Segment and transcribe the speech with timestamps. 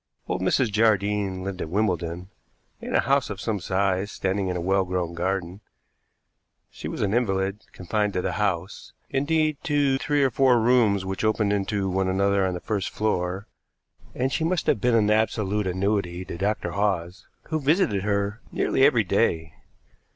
[0.27, 0.71] Old Mrs.
[0.71, 2.31] Jardine lived at Wimbledon,
[2.81, 5.61] in a house of some size standing in a well grown garden.
[6.71, 11.23] She was an invalid, confined to the house indeed, to three or four rooms which
[11.23, 13.45] opened into one another on the first floor
[14.15, 16.71] and she must have been an absolute annuity to Dr.
[16.71, 19.53] Hawes, who visited her nearly every day.